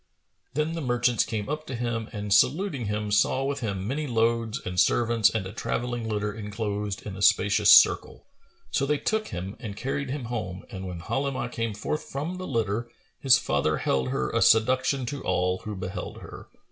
Then 0.55 0.73
the 0.73 0.81
merchants 0.81 1.23
came 1.23 1.47
up 1.47 1.67
to 1.67 1.75
him 1.75 2.09
and 2.11 2.33
saluting 2.33 2.85
him, 2.87 3.11
saw 3.11 3.43
with 3.43 3.59
him 3.59 3.87
many 3.87 4.07
loads 4.07 4.59
and 4.65 4.79
servants 4.79 5.29
and 5.29 5.45
a 5.45 5.53
travelling 5.53 6.09
litter 6.09 6.33
enclosed 6.33 7.05
in 7.05 7.15
a 7.15 7.21
spacious 7.21 7.71
circle.[FN#442] 7.71 8.23
So 8.71 8.87
they 8.87 8.97
took 8.97 9.27
him 9.27 9.55
and 9.59 9.77
carried 9.77 10.09
him 10.09 10.23
home; 10.25 10.65
and 10.71 10.87
when 10.87 11.01
Halimah 11.01 11.49
came 11.51 11.75
forth 11.75 12.01
from 12.05 12.37
the 12.39 12.47
litter, 12.47 12.89
his 13.19 13.37
father 13.37 13.77
held 13.77 14.09
her 14.09 14.31
a 14.31 14.41
seduction 14.41 15.05
to 15.05 15.21
all 15.23 15.59
who 15.65 15.75
beheld 15.75 16.17
her. 16.21 16.49